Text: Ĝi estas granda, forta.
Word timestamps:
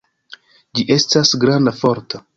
Ĝi 0.79 0.85
estas 0.97 1.35
granda, 1.45 1.79
forta. 1.83 2.27